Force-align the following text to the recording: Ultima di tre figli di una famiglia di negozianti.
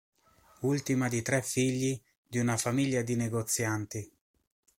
Ultima 0.61 1.09
di 1.09 1.21
tre 1.21 1.43
figli 1.43 2.01
di 2.27 2.39
una 2.39 2.57
famiglia 2.57 3.03
di 3.03 3.15
negozianti. 3.15 4.11